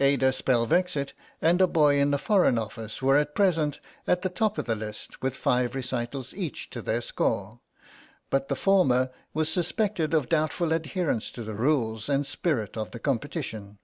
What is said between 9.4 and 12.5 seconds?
suspected of doubtful adherence to the rules and